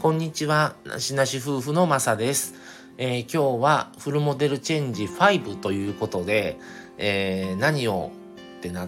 [0.00, 2.54] こんにちは、なしなし夫婦のまさです。
[2.98, 6.56] えー、今日はフルモデルチェンジ5ということで、
[6.98, 8.12] えー、何を
[8.58, 8.86] ってな、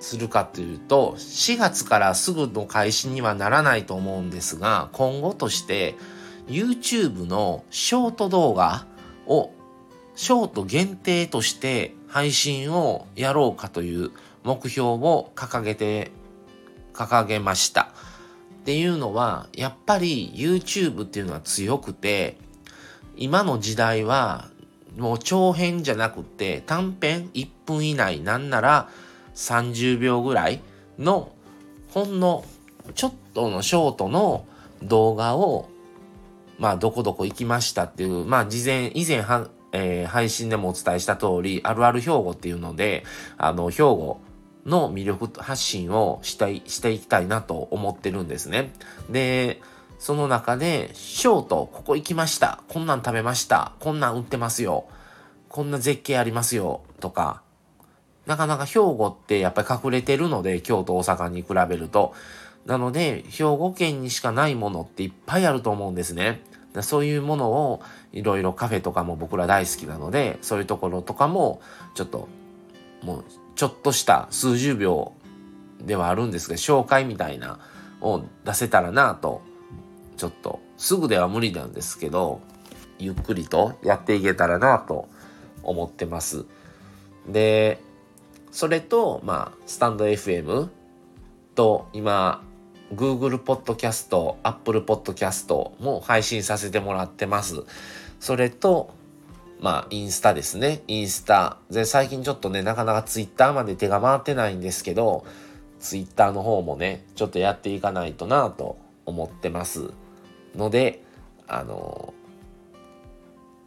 [0.00, 5.94] するかというと、4月からすぐの開始にはならないと思うんですが、今後として
[6.48, 8.84] YouTube のショート動画
[9.28, 9.52] を
[10.16, 14.10] ショート限定として配信をやろうかという
[14.42, 16.10] 目標を掲げて、
[16.94, 17.92] 掲げました。
[18.68, 22.36] っていうのは、やっぱり YouTube っていうのは強くて、
[23.16, 24.50] 今の時代は
[24.98, 28.90] もう長編じゃなくて短編1分以内なんなら
[29.34, 30.60] 30秒ぐらい
[30.98, 31.32] の
[31.88, 32.44] ほんの
[32.94, 34.44] ちょっとのショートの
[34.82, 35.70] 動画を
[36.58, 43.04] まあどこどこ行きましたっていうまあ事前以前は、えー、配信でもお伝えした通りあるある兵庫っていうので
[43.38, 44.20] あの兵庫
[44.68, 48.70] の魅力発信をしたい、していきたいなと思ってるんですね。
[49.10, 49.60] で、
[49.98, 52.62] その中で、ショート、ここ行きました。
[52.68, 53.72] こんなん食べました。
[53.80, 54.84] こんなん売ってますよ。
[55.48, 56.82] こんな絶景ありますよ。
[57.00, 57.42] とか、
[58.26, 62.14] なかなか兵庫ってやっぱり隠れてるので、京都、大阪に比べると。
[62.66, 66.42] なので、兵庫県にしかないものっていっぱいあると思うんですね。
[66.82, 71.60] そういうものをいろいろカフェとかも僕ら大好きなので、そういうところとかも
[71.94, 72.28] ちょっと
[73.02, 75.12] もうちょっとした数十秒
[75.80, 77.58] ではあるんですが、紹介みたいな
[78.00, 79.42] を出せたらなと、
[80.16, 82.40] ちょっとすぐでは無理なんですけど、
[82.98, 85.08] ゆっくりとやっていけたらなと
[85.62, 86.44] 思ってます。
[87.28, 87.80] で、
[88.50, 90.68] それと、まあ、スタンド FM
[91.54, 92.42] と今、
[92.94, 97.64] Google Podcast、Apple Podcast も配信させてもらってます。
[98.18, 98.94] それと、
[99.60, 100.82] まあ、インスタですね。
[100.86, 101.58] インスタ。
[101.70, 105.24] で、最近ちょっとね、なかなかツイッターまで手が回ってないんですけど、
[105.80, 109.90] ツイッターの方もね、ちょっとやっていかないとなと思ってます
[110.54, 111.02] ので、
[111.46, 112.12] あの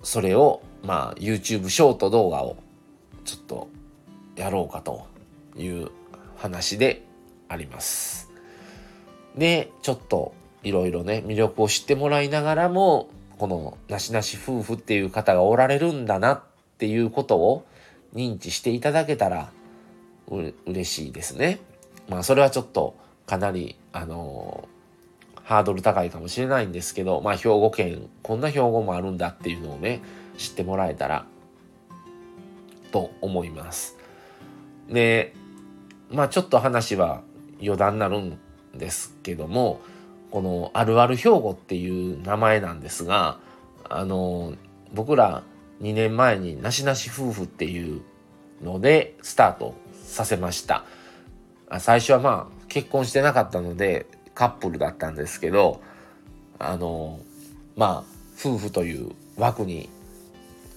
[0.03, 2.57] それを、まあ、YouTube ショート動画を
[3.25, 3.69] ちょっと
[4.35, 5.07] やろうかと
[5.55, 5.89] いう
[6.37, 7.05] 話で
[7.47, 8.31] あります。
[9.35, 10.33] で、ちょっと
[10.63, 13.09] いろいろね、魅力を知ってもらいながらも、
[13.41, 16.43] このなしなし夫婦っていう方がおられるんだなっ
[16.77, 17.65] ていうことを
[18.13, 19.51] 認知していただけたら
[20.27, 21.59] う嬉しいですね。
[22.07, 30.03] まあそれはちょっとかなりあのー、ハードル高いかもしれないんですけど、まあ兵庫県こんな兵庫もあるんだっていうのをね
[30.37, 31.25] 知ってもらえたら
[32.91, 33.97] と思います。
[34.87, 35.33] で
[36.11, 37.23] まあちょっと話は
[37.59, 38.37] 余談になるん
[38.75, 39.81] ですけども
[40.31, 43.39] このあるある兵庫っていう名前なんですが、
[43.89, 44.53] あの、
[44.93, 45.43] 僕ら
[45.81, 48.01] 2年前になしなし夫婦っていう
[48.61, 50.85] のでスタートさせました。
[51.79, 55.81] 最初はまあ結婚してなかったのでカップルだったんですけど、
[56.59, 57.19] あの、
[57.75, 59.89] まあ夫婦という枠に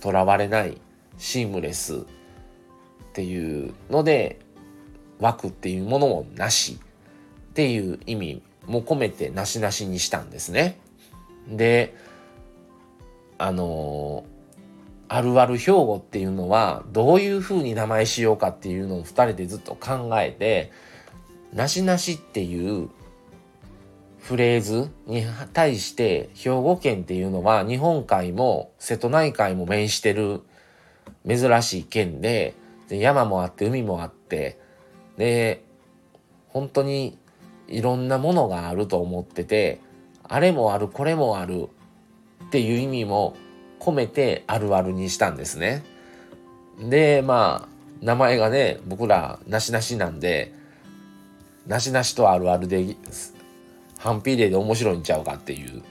[0.00, 0.80] とらわれない
[1.18, 2.04] シームレスっ
[3.12, 4.40] ていうので
[5.20, 6.78] 枠っていうものもなし
[7.50, 10.78] っていう意味も込めてなしなしにしたんですね。
[11.48, 11.94] で、
[13.38, 14.24] あの
[15.08, 20.72] あるある兵庫っていうのはどういうふうに名前しようかっていうのを2人でずっと考えて
[21.52, 22.88] なしなしっていう
[24.20, 30.40] フレーズに対して兵庫県っていうのは日本海も瀬戸内海も面してる
[31.28, 32.54] 珍しい県で
[32.88, 34.58] で山もあって海もあって
[35.18, 35.62] で
[36.48, 37.18] 本当に
[37.68, 39.80] いろんなものがあると思ってて
[40.22, 41.68] あれもあるこれもある
[42.44, 43.36] っていう意味も
[43.80, 45.84] 込めてあるあるにしたんですね。
[46.78, 50.52] でまあ名前がね僕らなしなしなんで
[51.66, 52.96] なしなしとあるあるで
[53.98, 55.82] 反比例で面白いんちゃうかっていう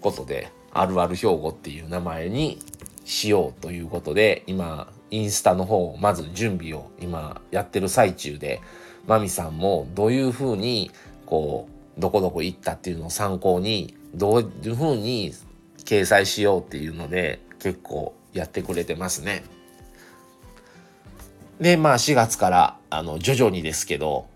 [0.00, 2.58] ことであるある兵庫っていう名前に
[3.04, 8.60] しようということで今インスタの方まず準備を今やってる最中で
[9.06, 10.90] マミさんもどういうふうに
[11.30, 15.32] こうどこどこ行ったっていうのを参考にどういうふうに
[15.84, 19.44] 掲載しようっていうので結構やってくれてますね。
[21.60, 24.26] でまあ4月からあの徐々にですけど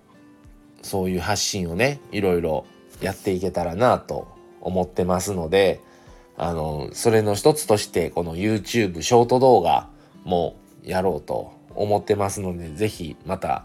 [0.83, 2.65] そういう発信をねいろいろ
[3.01, 4.29] やっていけたらなと
[4.61, 5.81] 思ってますので
[6.37, 9.89] あのそれの一つとしてこの YouTube ショート動画
[10.25, 10.55] も
[10.85, 13.65] やろうと思ってますので是非また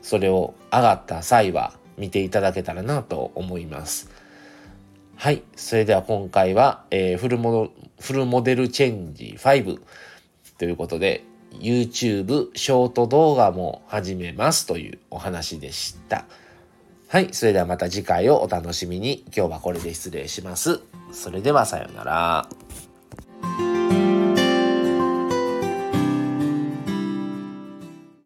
[0.00, 4.10] それを上がった際は見ていただけたらなと思います。
[5.16, 5.42] はい。
[5.54, 7.70] それでは今回は、えー、フルモ
[8.00, 9.78] フルモデルチェンジ5
[10.58, 16.24] ということで、YouTube ショート動画も始めますというお話でした。
[17.08, 17.28] はい。
[17.32, 19.24] それではまた次回をお楽しみに。
[19.36, 20.80] 今日はこれで失礼します。
[21.12, 22.89] それではさようなら。